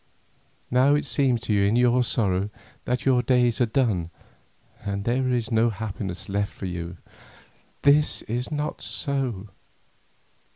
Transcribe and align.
Now 0.71 0.95
it 0.95 1.05
seems 1.05 1.41
to 1.41 1.53
you 1.53 1.61
in 1.61 1.75
your 1.75 2.03
sorrow, 2.03 2.49
that 2.85 3.05
your 3.05 3.21
days 3.21 3.61
are 3.61 3.67
done 3.67 4.09
and 4.83 5.05
that 5.05 5.11
there 5.13 5.29
is 5.29 5.51
no 5.51 5.69
happiness 5.69 6.27
left 6.27 6.51
for 6.51 6.65
you. 6.65 6.97
This 7.83 8.23
is 8.23 8.51
not 8.51 8.81
so. 8.81 9.49